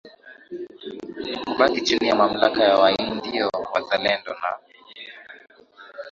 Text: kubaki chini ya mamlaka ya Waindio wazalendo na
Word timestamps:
kubaki 1.45 1.81
chini 1.81 2.07
ya 2.07 2.15
mamlaka 2.15 2.63
ya 2.63 2.77
Waindio 2.77 3.51
wazalendo 3.73 4.31
na 4.33 4.57